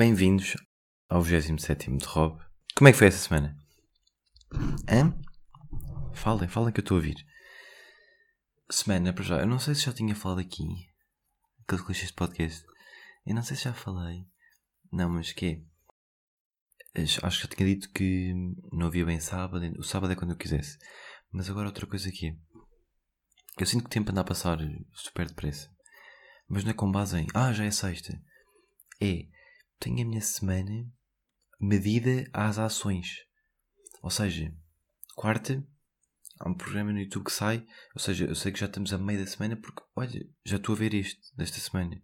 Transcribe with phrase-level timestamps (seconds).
[0.00, 0.56] Bem-vindos
[1.10, 2.42] ao 27 de Rob.
[2.74, 3.54] Como é que foi essa semana?
[4.88, 5.14] Hã?
[6.14, 7.16] Falem, falem que eu estou a ouvir.
[8.70, 10.64] Semana, para já, eu não sei se já tinha falado aqui,
[11.64, 12.64] aquele clichê de podcast.
[13.26, 14.24] Eu não sei se já falei.
[14.90, 15.62] Não, mas que
[16.94, 17.02] é?
[17.02, 18.32] Acho que já tinha dito que
[18.72, 19.70] não havia bem sábado.
[19.78, 20.78] O sábado é quando eu quisesse.
[21.30, 22.34] Mas agora outra coisa aqui.
[23.58, 24.60] Eu sinto que o tempo anda a passar
[24.94, 25.70] super depressa.
[26.48, 27.26] Mas não é com base em.
[27.34, 28.18] Ah, já é sexta.
[28.98, 29.38] É.
[29.80, 30.86] Tenho a minha semana
[31.58, 33.24] medida às ações.
[34.02, 34.54] Ou seja,
[35.16, 35.66] quarta
[36.38, 38.98] há um programa no YouTube que sai, ou seja, eu sei que já estamos a
[38.98, 41.98] meio da semana porque, olha, já estou a ver este desta semana.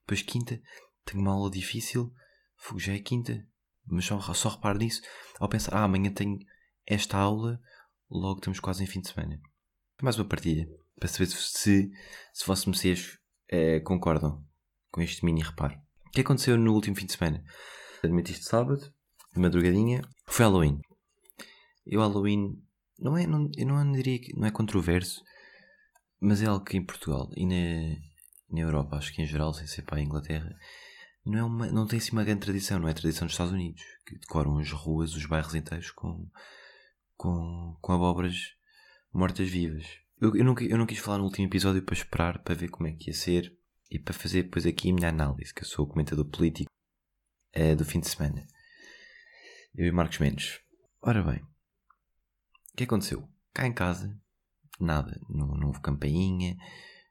[0.00, 0.60] Depois quinta,
[1.06, 2.12] tenho uma aula difícil,
[2.76, 3.42] já é quinta,
[3.86, 5.00] mas só, só reparo nisso
[5.40, 6.38] ao pensar, ah, amanhã tenho
[6.86, 7.58] esta aula,
[8.10, 9.40] logo estamos quase em fim de semana.
[10.02, 11.90] Mais uma partilha, para saber se,
[12.32, 14.46] se vossos messias é, concordam
[14.90, 15.80] com este mini reparo.
[16.12, 17.42] O que aconteceu no último fim de semana?
[18.04, 18.92] Admitiste sábado,
[19.32, 20.78] de madrugadinha, foi Halloween.
[21.86, 22.62] Eu Halloween
[22.98, 25.22] não é, não, eu não diria que não é controverso,
[26.20, 27.96] mas é algo que em Portugal e na,
[28.50, 30.54] na Europa, acho que em geral, sem ser para a Inglaterra,
[31.24, 33.54] não, é uma, não tem assim uma grande tradição, não é a tradição dos Estados
[33.54, 36.28] Unidos, que decoram as ruas, os bairros inteiros com,
[37.16, 38.36] com, com abóboras
[39.14, 39.86] mortas-vivas.
[40.20, 42.86] Eu, eu, não, eu não quis falar no último episódio para esperar para ver como
[42.86, 43.56] é que ia ser
[43.92, 46.70] e para fazer depois aqui a minha análise, que eu sou o comentador político
[47.52, 48.46] é, do fim de semana.
[49.74, 50.60] Eu e Marcos Mendes.
[51.02, 53.28] Ora bem, o que aconteceu?
[53.52, 54.18] Cá em casa,
[54.80, 55.20] nada.
[55.28, 56.56] Não, não houve campainha,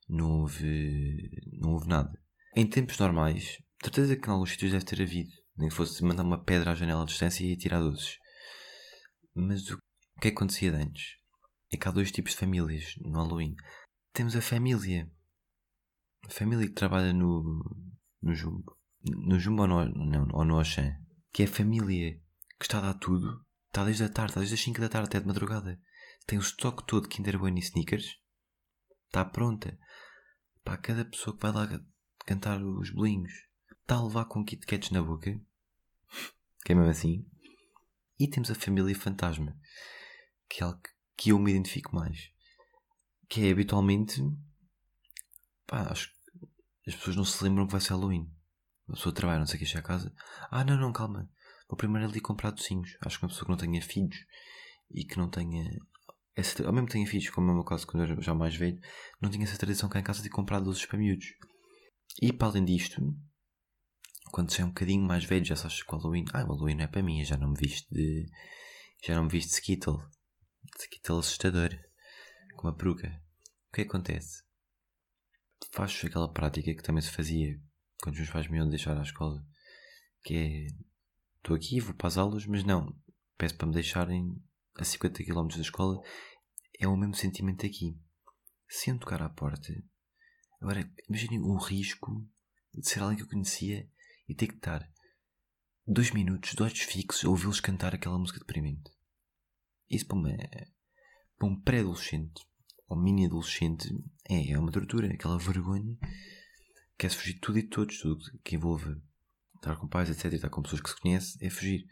[0.10, 1.30] não houve,
[1.60, 2.20] não houve nada.
[2.56, 5.32] Em tempos normais, certeza que em alguns sítios deve ter havido.
[5.56, 8.18] Nem que fosse mandar uma pedra à janela à distância e tirar doces.
[9.36, 9.78] Mas o
[10.20, 11.18] que acontecia antes?
[11.72, 13.56] É que há dois tipos de famílias no Halloween.
[14.14, 15.08] Temos a família.
[16.30, 17.64] Família que trabalha no,
[18.22, 18.78] no Jumbo.
[19.04, 20.62] No Jumbo ou no, não, ou no.
[21.32, 22.20] Que é a família
[22.60, 25.08] que está a dar tudo Está desde a tarde, está desde as 5 da tarde
[25.08, 25.82] até de madrugada.
[26.28, 28.20] Tem o estoque todo de Kinder Bueno e sneakers.
[29.06, 29.80] Está pronta.
[30.62, 31.82] Para cada pessoa que vai lá
[32.26, 33.32] cantar os bolinhos.
[33.82, 35.40] Está a levar com Kit Kats na boca.
[36.66, 37.26] que é mesmo assim.
[38.20, 39.58] E temos a família fantasma.
[40.50, 40.82] Que é algo
[41.16, 42.30] que eu me identifico mais.
[43.30, 44.22] Que é habitualmente.
[45.66, 46.21] Pá, acho que
[46.88, 48.32] as pessoas não se lembram que vai ser Halloween.
[48.90, 50.14] A pessoa trabalha, não sei o que, chega a casa.
[50.50, 51.30] Ah, não, não, calma.
[51.70, 52.98] Vou primeiro ali comprar docinhos.
[53.02, 54.18] Acho que uma pessoa que não tenha filhos
[54.90, 55.64] e que não tenha.
[56.36, 58.34] Essa, ao mesmo que tenha filhos, como é o meu caso quando eu era já
[58.34, 58.80] mais velho,
[59.22, 61.28] não tinha essa tradição cá em casa de comprar doces para miúdos.
[62.22, 63.02] E para além disto,
[64.32, 66.26] quando você é um bocadinho mais velho, já sabes que o Halloween.
[66.34, 68.26] Ah, o Halloween não é para mim, já não me viste de.
[69.06, 70.00] Já não me viste de Skittle.
[70.80, 71.70] Skittle assustador.
[72.56, 73.08] Com uma peruca.
[73.70, 74.44] O que acontece?
[75.70, 77.62] Faço aquela prática que também se fazia
[78.02, 79.46] quando os meus pais me iam deixar à escola.
[80.24, 80.68] Que é
[81.38, 82.96] estou aqui, vou para as aulas, mas não,
[83.38, 84.36] peço para me deixarem
[84.76, 86.02] a 50 km da escola.
[86.80, 88.00] É o mesmo sentimento aqui.
[88.68, 89.72] Sem tocar à porta.
[90.60, 92.28] Agora, imaginem o risco
[92.74, 93.90] de ser alguém que eu conhecia
[94.28, 94.90] e ter que estar
[95.86, 98.90] dois minutos, dois fixos, a ouvi-los cantar aquela música deprimente.
[99.90, 100.38] Isso para, uma,
[101.38, 102.46] para um pré-adolescente
[102.88, 103.90] ou mini-adolescente
[104.32, 105.98] é, é uma tortura, aquela vergonha.
[106.98, 108.96] Quer-se fugir de tudo e de todos, tudo que envolve
[109.56, 111.86] estar com pais, etc., estar com pessoas que se conhecem, é fugir.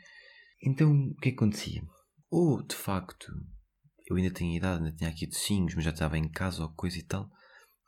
[0.64, 1.84] Então, o que, é que acontecia?
[2.30, 3.28] Ou, de facto,
[4.08, 6.98] eu ainda tinha idade, ainda tinha aqui docinhos, mas já estava em casa ou coisa
[6.98, 7.30] e tal,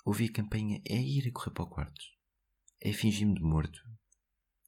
[0.06, 2.02] ouvi a campanha, é ir a correr para o quarto.
[2.82, 3.80] É fingir-me de morto.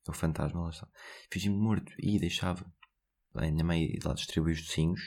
[0.08, 0.88] É o fantasma, lá está.
[1.30, 2.66] Fingir-me morto e deixava
[3.34, 5.02] a minha mãe lá distribuir os docinhos.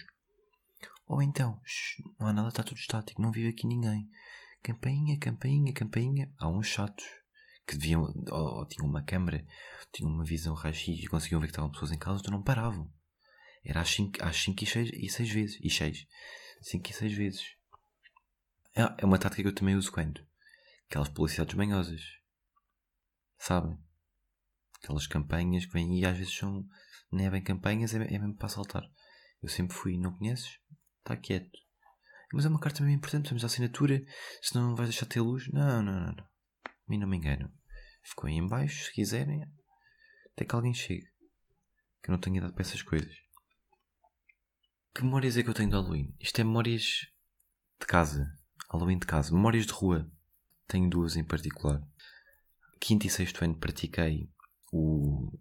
[1.07, 4.11] Ou então, shh, não há nada, está tudo estático, não vive aqui ninguém.
[4.67, 6.35] Campainha, campainha, campainha.
[6.37, 7.05] Há uns chatos
[7.65, 9.47] que deviam, ou, ou tinham uma câmara,
[9.93, 12.93] tinham uma visão raio-x e conseguiam ver que estavam pessoas em casa, então não paravam.
[13.65, 15.59] Era às 5 às cinco e 6 e seis vezes.
[15.63, 16.05] E 6.
[16.63, 17.57] 5 e 6 vezes.
[18.75, 20.27] É, é uma tática que eu também uso quando?
[20.91, 22.03] Aquelas publicidades manhosas.
[23.39, 23.79] Sabem?
[24.83, 26.69] Aquelas campanhas que vêm e às vezes são.
[27.13, 28.83] Nem é bem campanhas, é, é mesmo para saltar.
[29.41, 30.59] Eu sempre fui, não conheces?
[30.99, 31.66] Está quieto.
[32.33, 34.05] Mas é uma carta mesmo importante, temos a assinatura,
[34.43, 35.49] senão não vais deixar de ter luz.
[35.53, 36.13] Não, não, não.
[36.13, 36.25] não.
[36.65, 37.53] A mim não me engano.
[38.03, 39.43] Ficou aí em baixo, se quiserem.
[40.33, 41.07] Até que alguém chegue.
[42.03, 43.15] Que eu não tenho idade para essas coisas.
[44.95, 46.15] Que memórias é que eu tenho de Halloween?
[46.21, 47.07] Isto é memórias
[47.81, 48.33] de casa.
[48.71, 49.33] Halloween de casa.
[49.33, 50.11] Memórias de rua.
[50.67, 51.83] Tenho duas em particular.
[52.81, 54.31] Quinto e sexto ano pratiquei
[54.73, 55.33] o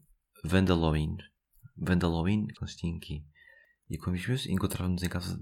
[0.43, 1.17] Vandaloween.
[1.77, 3.25] Vandaloween, que eles tinham aqui.
[3.89, 5.39] E com amigos meus encontrávamos em casa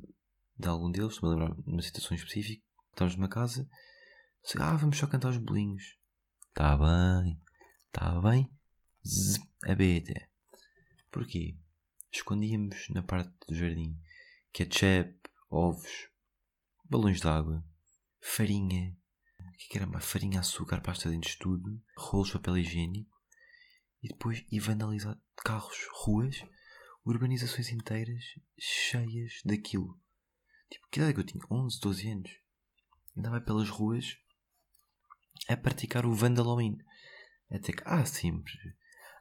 [0.57, 2.63] de algum deles, estou-me a de uma situação específica.
[2.91, 3.67] Estávamos numa casa
[4.59, 5.97] ah, vamos só cantar os bolinhos.
[6.49, 7.41] Está bem,
[7.87, 8.51] está bem.
[9.05, 10.29] Zzz, abelha.
[11.09, 11.57] Porquê?
[12.11, 13.97] Escondíamos na parte do jardim
[14.51, 15.17] ketchup,
[15.49, 16.09] ovos,
[16.83, 17.65] balões de água,
[18.21, 18.95] farinha,
[19.39, 20.05] o que, que era mais?
[20.05, 23.17] Farinha, açúcar, pasta de dentes, tudo, rolos de papel higiênico
[24.03, 26.45] e depois e vandalizar carros, ruas,
[27.03, 28.23] urbanizações inteiras
[28.59, 29.99] cheias daquilo.
[30.73, 31.43] Tipo, que idade é que eu tinha?
[31.51, 32.31] 11, 12 anos.
[33.15, 34.17] Andava pelas ruas
[35.47, 36.79] a praticar o Vandaloween.
[37.51, 38.53] Até que há sempre,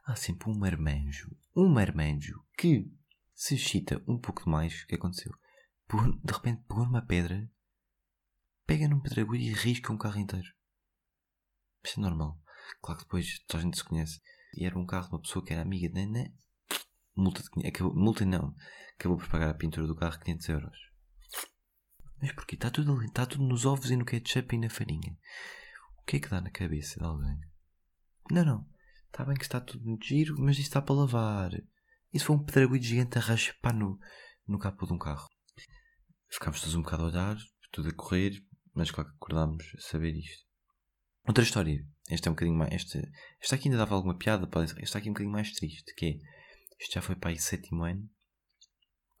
[0.03, 2.91] há sempre um marmanjo, um marmanjo que
[3.35, 4.81] se excita um pouco demais.
[4.81, 5.31] O que aconteceu?
[6.23, 7.47] De repente pegou numa pedra,
[8.65, 10.51] pega num pedregulho e risca um carro inteiro.
[11.83, 12.41] Isto é normal.
[12.81, 14.19] Claro que depois toda a gente se conhece.
[14.55, 16.33] E era um carro de uma pessoa que era amiga da Ana.
[17.15, 18.55] Multa, de, acabou, multa não.
[18.95, 20.92] Acabou por pagar a pintura do carro 500 euros.
[22.23, 22.55] Mas porquê?
[22.55, 23.07] Está tudo ali.
[23.07, 25.17] Está tudo nos ovos e no ketchup e na farinha.
[25.97, 27.37] O que é que dá na cabeça de alguém?
[28.31, 28.69] Não, não.
[29.07, 31.51] Está bem que está tudo no giro, mas isto está para lavar.
[32.13, 33.99] Isso foi um pedregulho gigante a raspar no,
[34.47, 35.27] no capô de um carro.
[36.29, 37.37] Ficámos todos um bocado a olhar,
[37.73, 38.41] tudo a correr,
[38.73, 40.45] mas claro que acordámos a saber isto.
[41.27, 41.85] Outra história.
[42.09, 42.71] Esta é um bocadinho mais.
[42.71, 43.05] Esta,
[43.41, 46.33] esta aqui ainda dava alguma piada, esta aqui é um bocadinho mais triste, que é.
[46.79, 48.09] Isto já foi para aí sétimo ano,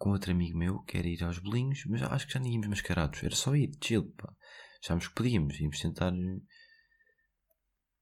[0.03, 2.67] com outro amigo meu, que era ir aos bolinhos, mas acho que já nem íamos
[2.67, 4.35] mascarados, era só ir, chill, pá.
[4.83, 6.11] Achámos que podíamos, íamos tentar.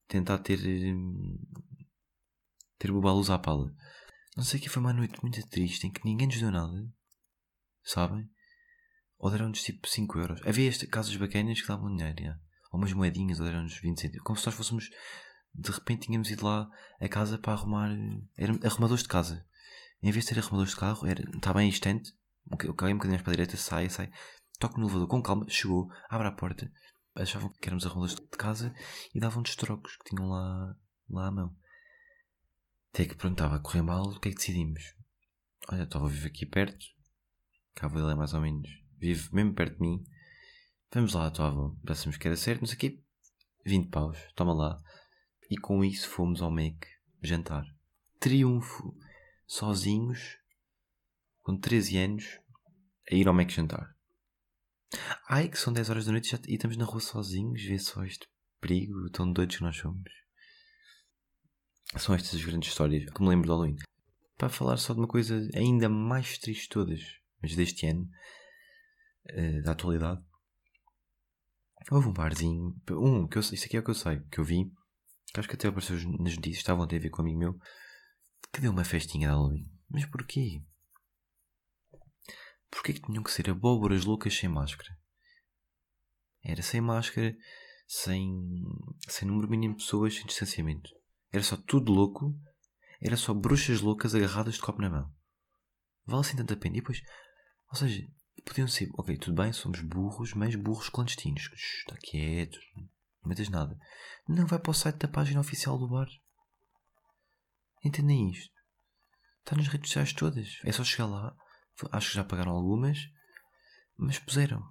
[0.08, 0.60] tentar ter.
[2.80, 3.72] ter luz à pala.
[4.36, 6.92] Não sei que foi uma noite muito triste em que ninguém nos deu nada,
[7.84, 8.28] sabem?
[9.20, 10.42] Ou deram-nos tipo 5 euros.
[10.48, 12.42] Havia estas casas bacanas que davam dinheiro, yeah.
[12.72, 14.24] ou umas moedinhas, ou deram-nos 20 centavos.
[14.24, 14.90] Como se nós fôssemos.
[15.54, 16.68] De repente tínhamos ido lá
[17.00, 17.92] a casa para arrumar.
[18.36, 19.46] Eram arrumadores de casa.
[20.04, 22.14] Em vez de ser arrumadores de carro, era, está bem instante.
[22.52, 24.12] Ok, um bocadinho mais para a direita, sai, sai.
[24.60, 26.72] Toco no elevador com calma, chegou, abre a porta.
[27.16, 28.74] Achavam que éramos arrumadores de casa
[29.14, 30.76] e davam-nos trocos que tinham lá,
[31.10, 31.56] lá à mão.
[32.94, 34.96] Até que pronto, estava a correr mal, o que é que decidimos?
[35.70, 36.86] Olha, estava a viver aqui perto.
[37.76, 38.70] Cá ele é mais ou menos.
[38.98, 40.04] Vive mesmo perto de mim.
[40.94, 41.76] Vamos lá, tua avó.
[41.86, 43.02] Pensamos que era certo, o quê.
[43.66, 44.82] 20 paus, toma lá.
[45.50, 46.86] E com isso fomos ao Mac
[47.22, 47.66] jantar.
[48.20, 48.96] Triunfo
[49.52, 50.38] sozinhos,
[51.42, 52.40] com 13 anos,
[53.12, 53.94] a ir ao Mac jantar.
[55.28, 58.30] Ai, que são 10 horas da noite e estamos na rua sozinhos, vê só este
[58.62, 60.10] perigo, tão doidos que nós somos.
[61.98, 63.76] São estas as grandes histórias que me lembro do Halloween.
[64.38, 67.02] Para falar só de uma coisa ainda mais triste de todas,
[67.42, 68.10] mas deste ano,
[69.32, 70.24] uh, da atualidade.
[71.92, 74.46] Houve um barzinho, um, que eu, isto aqui é o que eu sei, que eu
[74.46, 74.72] vi,
[75.34, 77.40] que acho que até apareceu nas notícias, estavam a ter a ver com um amigo
[77.40, 77.60] meu,
[78.52, 79.70] que deu uma festinha de Halloween.
[79.90, 80.64] Mas porquê?
[82.70, 84.98] Porquê que tinham que ser abóboras loucas sem máscara?
[86.44, 87.36] Era sem máscara,
[87.88, 88.64] sem,
[89.08, 90.90] sem número mínimo de pessoas, sem distanciamento.
[91.32, 92.34] Era só tudo louco,
[93.02, 95.14] era só bruxas loucas agarradas de copo na mão.
[96.06, 96.78] Vale assim tanta pena.
[96.78, 97.02] E depois,
[97.70, 98.08] ou seja,
[98.46, 101.50] podiam ser, ok, tudo bem, somos burros, mas burros clandestinos.
[101.54, 102.90] Está quieto, não
[103.24, 103.78] metas nada.
[104.28, 106.08] Não vai para o site da página oficial do bar.
[107.84, 108.54] Entendem isto?
[109.40, 110.60] Está nas redes sociais todas.
[110.64, 111.36] É só chegar lá.
[111.92, 113.00] Acho que já pagaram algumas.
[113.98, 114.62] Mas puseram.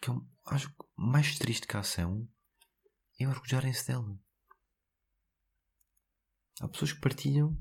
[0.00, 0.16] Que eu
[0.50, 2.28] é acho que mais triste que a ação
[3.18, 4.16] é orgulharem-se dela.
[6.60, 7.56] Há pessoas que partilham.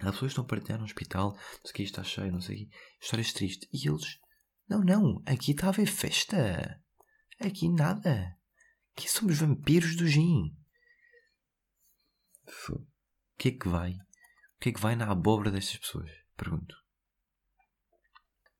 [0.00, 1.32] Há pessoas que estão a partilhar no hospital.
[1.32, 2.76] Não sei o que está cheio, não sei o que.
[3.00, 3.68] Histórias tristes.
[3.72, 4.18] E eles.
[4.66, 5.22] Não, não.
[5.26, 6.82] Aqui está a haver festa.
[7.38, 8.38] Aqui nada.
[8.96, 10.56] Aqui somos vampiros do gin.
[12.70, 12.86] O
[13.36, 13.98] que é que vai
[14.64, 16.10] que é que vai na abóbora destas pessoas?
[16.38, 16.74] Pergunto.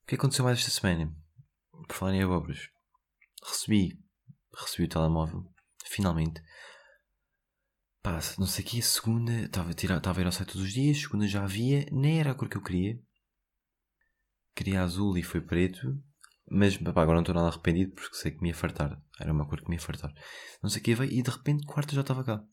[0.02, 1.10] O que aconteceu mais esta semana?
[1.88, 2.68] Por falar em abóboras.
[3.42, 3.98] Recebi.
[4.54, 5.50] Recebi o telemóvel.
[5.86, 6.42] Finalmente.
[8.02, 8.82] Pá, não sei o que.
[8.82, 9.32] Segunda.
[9.32, 11.00] Estava a, tirar, estava a ir ao site todos os dias.
[11.00, 11.86] Segunda já havia.
[11.90, 13.00] Nem era a cor que eu queria.
[14.54, 15.98] Queria azul e foi preto.
[16.50, 19.00] Mas pá, agora não estou nada arrependido porque sei que me ia fartar.
[19.18, 20.12] Era uma cor que me ia fartar.
[20.62, 22.44] Não sei o que veio e de repente quarta já estava cá.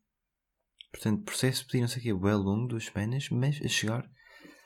[0.91, 4.09] Portanto, processo de não sei o que, bem longo, duas semanas, mas a chegar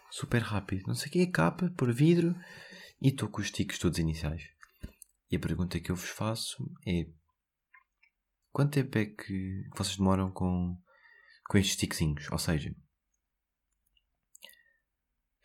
[0.09, 0.87] super rápido.
[0.87, 2.35] Não sei o que, capa, por vidro
[3.01, 4.43] e estou com os tiques todos iniciais.
[5.29, 7.05] E a pergunta que eu vos faço é:
[8.51, 10.75] quanto tempo é que vocês demoram com,
[11.47, 12.29] com estes tiquezinhos?
[12.31, 12.75] Ou seja,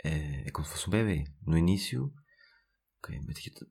[0.03, 1.25] é, é como se fosse um bebê.
[1.43, 2.11] No início,
[2.99, 3.21] okay,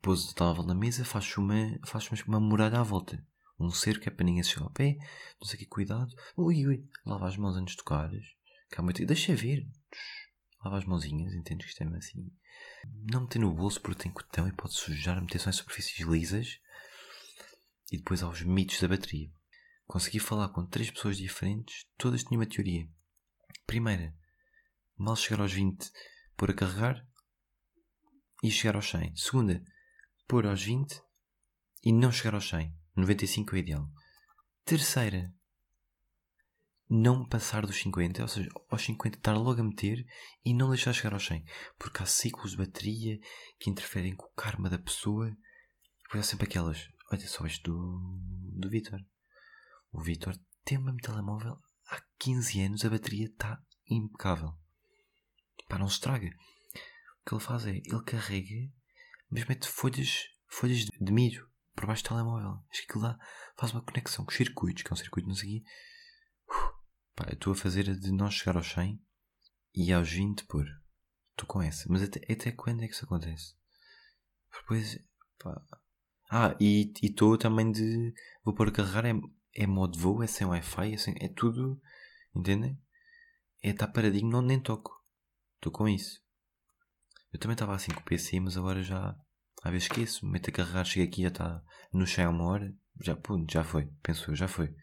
[0.02, 3.26] pôs o telemóvel na mesa, faz uma, faz uma muralha à volta
[3.60, 4.96] um cerco é para ninguém se chegar ao pé,
[5.40, 6.16] não sei o que, cuidado.
[6.38, 8.26] Ui, ui, lava as mãos antes de tocares.
[8.80, 9.06] Muito...
[9.06, 9.68] Deixa ver.
[10.64, 12.32] Lava as mãozinhas, entendes que isto é assim.
[13.12, 16.60] Não meter no bolso porque tem cotão e pode sujar, meter só em superfícies lisas.
[17.92, 19.30] E depois há os mitos da bateria.
[19.86, 22.88] Consegui falar com três pessoas diferentes, todas tinham uma teoria.
[23.66, 24.16] primeira,
[24.96, 25.92] mal chegar aos 20,
[26.38, 27.06] pôr a carregar
[28.44, 29.16] e chegar aos 100.
[29.16, 29.64] Segunda,
[30.28, 31.02] pôr aos 20
[31.84, 32.79] e não chegar aos 100.
[33.00, 33.90] 95 é ideal.
[34.66, 35.34] Terceira,
[36.90, 40.06] não passar dos 50, ou seja, aos 50 estar logo a meter
[40.44, 41.44] e não deixar chegar aos 100.
[41.78, 43.20] Porque há ciclos de bateria
[43.60, 45.30] que interferem com o karma da pessoa.
[46.04, 46.88] Depois há sempre aquelas.
[47.12, 49.00] Olha só isto do, do Vitor.
[49.92, 51.58] O Vitor tem mesmo telemóvel
[51.90, 54.54] há 15 anos, a bateria está impecável.
[55.68, 56.28] Pá, não se estraga.
[56.28, 58.72] O que ele faz é, ele carrega,
[59.30, 61.49] mas mete folhas, folhas de milho
[61.80, 62.62] por baixo do telemóvel.
[62.70, 63.18] Acho que aquilo lá
[63.58, 65.64] faz uma conexão com os circuitos, que é um circuito não sei quê.
[67.16, 69.02] Pá, eu estou a fazer de não chegar aos 100
[69.74, 70.66] e aos 20 por.
[71.32, 71.86] Estou com essa.
[71.90, 73.56] Mas até, até quando é que isso acontece?
[74.52, 75.00] Depois,
[75.38, 75.62] pá.
[76.30, 78.14] Ah, e estou também de.
[78.44, 79.14] Vou pôr a carregar, é,
[79.56, 81.82] é modo voo, é sem Wi-Fi, é, sem, é tudo.
[82.36, 82.78] Entendem?
[83.64, 84.92] É estar paradinho, não nem toco.
[85.56, 86.22] Estou com isso.
[87.32, 89.16] Eu também estava assim com o PC, mas agora já.
[89.64, 92.74] Às vezes esqueço, meto a carregar, chego aqui já está no chão há uma hora.
[93.02, 94.74] Já, pô, já foi, penso eu, já foi.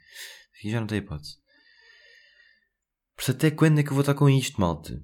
[0.55, 1.39] Aqui já não tem hipótese.
[3.15, 5.03] Por isso, até quando é que eu vou estar com isto, malta?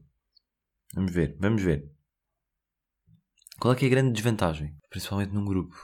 [0.94, 1.90] Vamos ver, vamos ver.
[3.58, 4.76] Qual é que é a grande desvantagem?
[4.90, 5.74] Principalmente num grupo.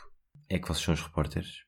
[0.48, 1.64] É que vocês são os repórteres.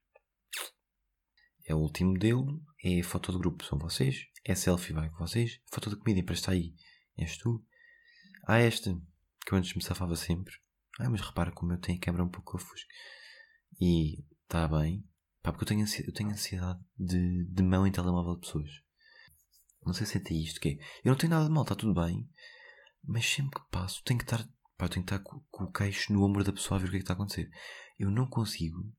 [1.66, 2.62] É o último modelo.
[2.84, 4.26] É a foto do grupo, são vocês.
[4.44, 5.60] É selfie, vai com vocês.
[5.72, 6.74] Foto da comida, para estar aí.
[7.16, 7.64] És tu.
[8.46, 8.94] Há esta,
[9.46, 10.54] que eu antes me safava sempre.
[10.98, 12.88] Ah, mas repara como eu tenho a câmera um pouco ofusca.
[13.80, 15.06] E está bem.
[15.42, 18.70] Pá, porque eu tenho, ansiedade, eu tenho ansiedade de, de mão em telemóvel de pessoas.
[19.84, 20.72] Não sei se é isto, que é.
[21.04, 22.28] Eu não tenho nada de mal, está tudo bem.
[23.02, 24.46] Mas sempre que passo, tenho que estar.
[24.76, 26.90] Pá, tenho que estar com, com, o queixo no ombro da pessoa a ver o
[26.90, 27.50] que é que está a acontecer.
[27.98, 28.92] Eu não consigo.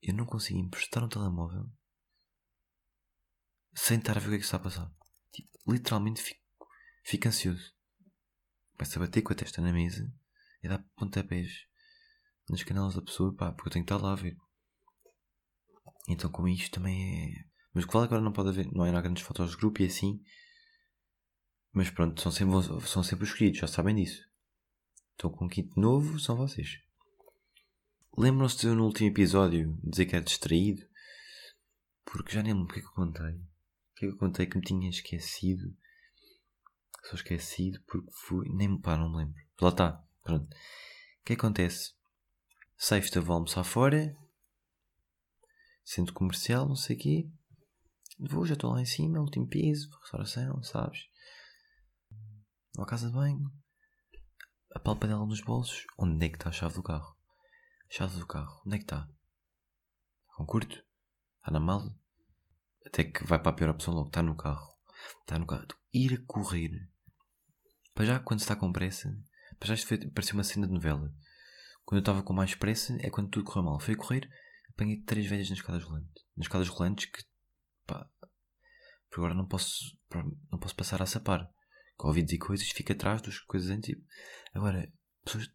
[0.00, 1.68] Eu não consigo emprestar um telemóvel
[3.74, 4.90] sem estar a ver o que é que está a passar.
[5.32, 6.40] Tipo, literalmente fico,
[7.04, 7.74] fico ansioso.
[8.76, 10.12] Começo a bater com a testa na mesa
[10.62, 11.48] e dar pontapés
[12.48, 14.36] nas canelas da pessoa, pá, porque eu tenho que estar lá a ver.
[16.08, 18.90] Então, com isto também é mas o que vale agora não pode haver, não é
[18.90, 20.18] na grandes fotos de grupo e assim.
[21.74, 22.54] Mas pronto, são sempre,
[22.88, 24.26] são sempre os escolhidos, já sabem disso.
[25.12, 26.80] Estou com um kit novo, são vocês.
[28.16, 30.86] Lembram-se de eu no último episódio dizer que era distraído?
[32.06, 33.34] Porque já nem lembro o que é que eu contei.
[33.34, 35.76] O que é que eu contei que me tinha esquecido?
[37.04, 38.48] Só esquecido porque fui.
[38.54, 39.42] Nem pá, não me lembro.
[39.60, 40.44] Lá está, pronto.
[40.44, 41.92] O que acontece?
[42.76, 44.14] Sexta vou almoçar fora.
[45.84, 47.30] Centro comercial, não sei o quê.
[48.18, 51.00] Vou, já estou lá em cima, último piso, restauração, sabes?
[52.74, 53.50] Vou à casa de banho.
[54.74, 55.86] A palpa dela nos bolsos.
[55.96, 57.16] Onde é que está a chave do carro?
[57.88, 58.60] Chave do carro.
[58.66, 59.08] Onde é que está?
[60.34, 60.84] Com curto?
[61.38, 61.94] Está na mala?
[62.84, 64.08] Até que vai para a pior opção logo.
[64.08, 64.74] Está no carro.
[65.20, 65.66] Está no carro.
[65.92, 66.70] Ir a correr.
[67.94, 69.10] Para já, quando se está com pressa.
[69.62, 71.12] Já isto foi, parecia uma cena de novela.
[71.84, 73.80] Quando eu estava com mais pressa é quando tudo correu mal.
[73.80, 74.28] Foi a correr,
[74.70, 76.24] apanhei três vezes nas escadas rolantes.
[76.36, 77.24] Nas escadas rolantes que
[77.86, 78.08] pá,
[79.10, 79.96] por agora não posso,
[80.50, 81.50] não posso passar a sapar.
[81.96, 84.04] Covid e coisas, fica atrás das coisas antigas.
[84.52, 84.92] Agora,
[85.24, 85.50] pessoas,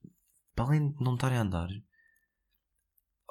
[0.55, 1.69] para além de não estarem a andar,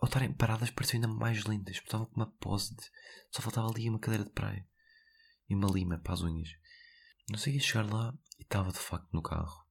[0.00, 1.76] ou estarem paradas, pareciam ainda mais lindas.
[1.76, 2.84] Estavam com uma pose de.
[3.30, 4.66] Só faltava ali uma cadeira de praia
[5.48, 6.48] e uma lima para as unhas.
[7.28, 9.66] Não sei chegar lá e estava de facto no carro.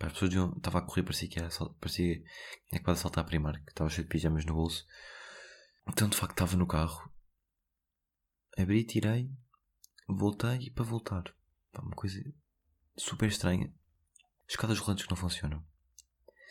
[0.00, 1.48] As pessoas estava a correr, parecia que era,
[1.80, 2.22] parecia
[2.68, 4.86] tinha quase saltar a primar, que estava cheio de pijamas no bolso.
[5.88, 7.10] Então de facto estava no carro
[8.62, 9.30] abri, tirei,
[10.08, 11.24] voltei e para voltar.
[11.74, 12.20] Uma coisa
[12.96, 13.72] super estranha.
[14.48, 15.64] Escadas rolantes que não funcionam.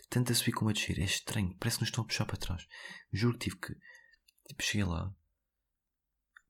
[0.09, 0.99] Tanto a subir como a descer.
[0.99, 1.55] É estranho.
[1.59, 2.65] Parece que nos estão a puxar para trás.
[3.11, 3.75] Juro que tive que.
[4.47, 5.13] Tipo, cheguei lá.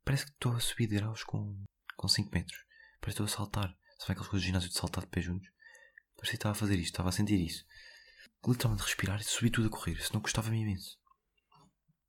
[0.05, 2.63] Parece que estou a subir de graus com, com 5 metros.
[3.01, 3.75] Parece que estou a saltar.
[3.97, 5.49] Sabe aquelas coisas de ginásio de saltar de pé juntos?
[6.17, 6.93] Parecia que estava a fazer isto.
[6.93, 7.65] Estava a sentir isso.
[8.45, 10.01] Literalmente respirar e subir tudo a correr.
[10.01, 10.97] Senão gostava-me imenso.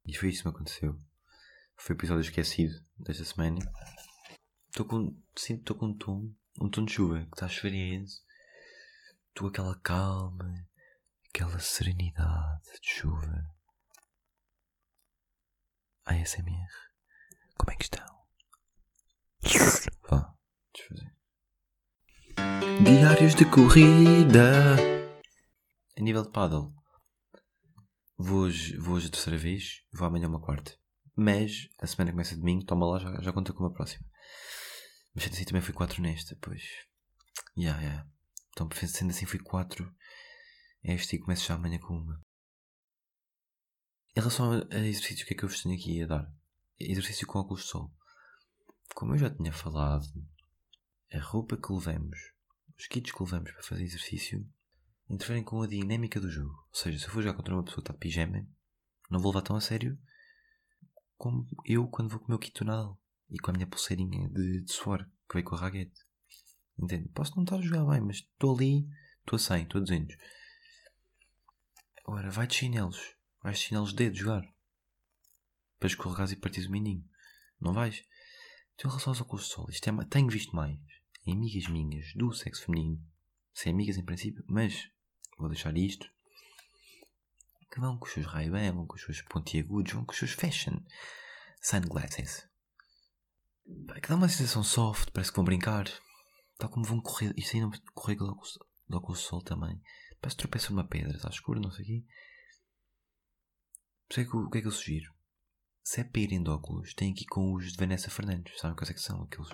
[0.07, 0.99] E foi isso que me aconteceu.
[1.77, 3.59] Foi o episódio esquecido desta semana.
[4.69, 5.23] Estou com.
[5.37, 6.35] Sinto estou com um tom.
[6.61, 8.23] Um tom de chuva que está a chover imenso.
[9.29, 10.67] Estou aquela calma,
[11.29, 13.55] aquela serenidade de chuva.
[16.05, 16.73] ASMR.
[17.57, 18.27] Como é que estão?
[20.09, 20.35] Vá,
[20.75, 21.18] desfazer.
[22.89, 24.77] Diários de corrida.
[25.95, 26.73] A nível de paddle.
[28.17, 29.83] Vou hoje, vou hoje a terceira vez.
[29.93, 30.75] Vou amanhã uma quarta.
[31.15, 34.07] Mas a semana começa domingo, toma lá, já, já conta com a próxima.
[35.15, 36.63] Mas sendo assim também fui 4 nesta, pois.
[37.55, 37.89] Ya, yeah, ya.
[37.89, 38.11] Yeah.
[38.53, 39.95] Então sendo assim fui 4
[40.83, 42.19] esta e começo já amanhã com uma.
[44.17, 46.33] Em relação a, a exercício, o que é que eu vos tenho aqui a dar?
[46.81, 47.95] Exercício com óculos de sol.
[48.95, 50.07] Como eu já tinha falado,
[51.13, 52.19] a roupa que levamos,
[52.79, 54.49] os kits que levamos para fazer exercício,
[55.11, 56.55] interferem com a dinâmica do jogo.
[56.69, 58.47] Ou seja, se eu for jogar contra uma pessoa que está de pijama,
[59.11, 59.99] não vou levar tão a sério
[61.17, 64.63] como eu quando vou com o meu kit tonal e com a minha pulseirinha de,
[64.63, 66.07] de suor que veio com a raguete.
[66.79, 67.09] Entende?
[67.09, 68.89] Posso não estar a jogar bem, mas estou ali,
[69.21, 70.17] estou a 100, estou a 200.
[72.07, 73.17] Agora, vai de chinelos.
[73.43, 74.43] Vais de chinelos de dedo jogar.
[75.81, 77.05] Para escorregares e partires o mindinho.
[77.61, 78.05] Não vais?
[78.75, 80.79] Então, em relação aos óculos de sol, isto é, tenho visto mais
[81.29, 83.05] em amigas minhas do sexo feminino,
[83.53, 84.89] sem amigas em princípio, mas
[85.39, 86.11] vou deixar isto,
[87.71, 90.33] que vão com os seus ray vão com os seus pontiagudos, vão com os seus
[90.33, 90.79] fashion
[91.61, 92.49] sunglasses.
[94.03, 95.85] Que dá uma sensação soft, parece que vão brincar.
[96.57, 98.59] Tal como vão correr, isto aí não correr óculos,
[98.91, 99.81] óculos de sol também.
[100.21, 102.05] Parece que tropeçam numa pedra, está escuro, não sei o quê.
[104.09, 105.13] Por isso é que, o que é que eu sugiro?
[105.85, 108.59] Se é para irem de óculos, tem aqui com os de Vanessa Fernandes.
[108.59, 109.23] Sabem quais é que são?
[109.23, 109.49] Aqueles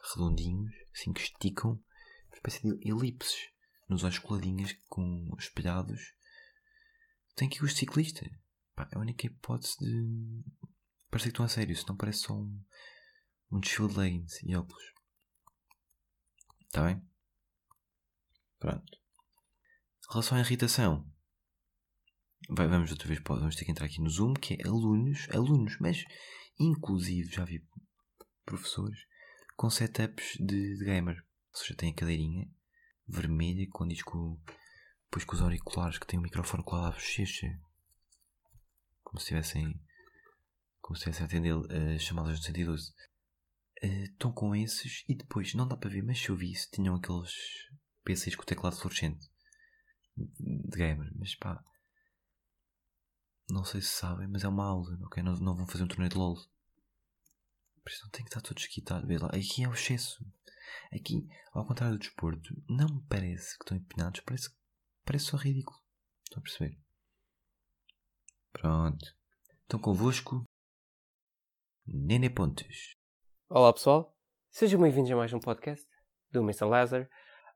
[0.00, 3.50] redondinhos, assim que esticam, uma espécie de elipses
[3.88, 6.00] nos olhos coladinhas com espelhados.
[7.34, 8.28] Tem aqui os de ciclista.
[8.74, 10.44] Pá, é a única hipótese de
[11.10, 12.64] parecer que estão a sério, senão parece só um,
[13.50, 14.84] um desfile de leggings e óculos.
[16.66, 17.02] Está bem?
[18.58, 18.98] Pronto.
[20.08, 21.10] Em relação à irritação,
[22.50, 25.78] vai, vamos outra vez, vamos ter que entrar aqui no Zoom, que é alunos, alunos,
[25.80, 26.04] mas
[26.58, 27.66] inclusive já vi
[28.44, 28.98] professores
[29.56, 31.16] com setups de, de gamer.
[31.52, 32.48] Ou seja, tem a cadeirinha
[33.08, 34.40] vermelha com disco,
[35.04, 37.48] depois com os auriculares que tem o microfone colado à bochecha.
[39.02, 39.80] Como se estivessem
[40.86, 42.92] como se estivessem a atender as chamadas do 112.
[43.82, 46.94] Uh, estão com esses e depois, não dá para ver, mas se eu visse, tinham
[46.94, 47.32] aqueles
[48.04, 49.28] PCs com o teclado fluorescente
[50.16, 51.10] de gamer.
[51.18, 51.62] Mas pá,
[53.50, 55.22] não sei se sabem, mas é uma aula, ok?
[55.22, 56.36] Não, não vão fazer um torneio de LOL.
[57.86, 59.06] Por isso não tem que estar todo desquitado.
[59.06, 60.26] Vê lá, aqui é o excesso.
[60.92, 64.50] Aqui, ao contrário do desporto, não me parece que estão empinados, parece,
[65.04, 65.78] parece só ridículo.
[66.24, 66.80] Estão a perceber?
[68.52, 69.06] Pronto.
[69.64, 70.42] Então convosco,
[71.86, 72.90] Nene Pontes.
[73.48, 74.18] Olá pessoal,
[74.50, 75.86] sejam bem-vindos a mais um podcast
[76.32, 76.64] do Mr.
[76.64, 77.08] Lazar.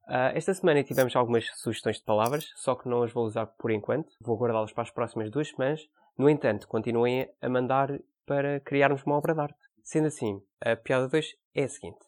[0.06, 3.72] Uh, esta semana tivemos algumas sugestões de palavras, só que não as vou usar por
[3.72, 4.12] enquanto.
[4.20, 5.80] Vou guardá-las para as próximas duas semanas.
[6.16, 9.69] No entanto, continuem a mandar para criarmos uma obra de arte.
[9.82, 12.04] Sendo assim, a piada 2 é a seguinte: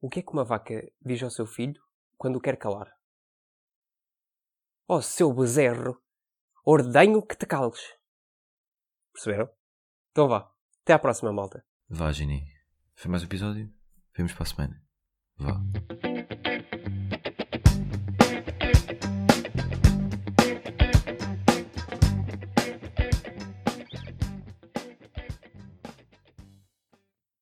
[0.00, 1.80] O que é que uma vaca diz ao seu filho
[2.16, 2.90] quando o quer calar?
[4.88, 6.02] Ó oh, seu bezerro,
[6.64, 7.80] ordenho que te cales.
[9.12, 9.48] Perceberam?
[10.10, 10.52] Então vá.
[10.82, 11.64] Até à próxima, malta.
[11.88, 12.44] Vá, Gini.
[12.94, 13.72] Foi mais um episódio.
[14.16, 14.82] Vemos para a semana.
[15.36, 16.09] Vá.